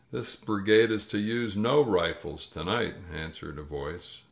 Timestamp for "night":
2.63-2.95